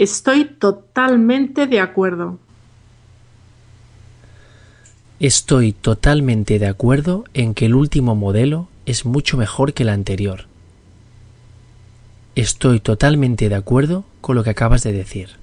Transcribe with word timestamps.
Estoy 0.00 0.46
totalmente 0.46 1.66
de 1.66 1.78
acuerdo. 1.78 2.38
Estoy 5.18 5.72
totalmente 5.72 6.58
de 6.58 6.68
acuerdo 6.68 7.24
en 7.34 7.52
que 7.52 7.66
el 7.66 7.74
último 7.74 8.14
modelo 8.14 8.68
es 8.86 9.04
mucho 9.04 9.36
mejor 9.36 9.74
que 9.74 9.82
el 9.82 9.90
anterior. 9.90 10.46
Estoy 12.34 12.80
totalmente 12.80 13.50
de 13.50 13.54
acuerdo 13.56 14.04
con 14.22 14.36
lo 14.36 14.42
que 14.42 14.48
acabas 14.48 14.82
de 14.84 14.92
decir. 14.92 15.36